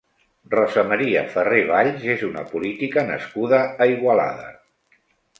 Rosa 0.51 0.83
Maria 0.91 1.19
Ferrer 1.33 1.59
Valls 1.71 2.07
és 2.13 2.23
una 2.27 2.43
política 2.53 3.03
nascuda 3.09 3.59
a 3.61 3.89
Igualada. 3.97 4.49